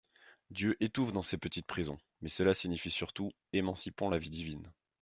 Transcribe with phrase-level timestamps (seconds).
[0.49, 1.99] Dieu étouffe dans ces petites prisons!
[2.21, 4.73] Mais cela signifie surtout: Émancipons la vie divine.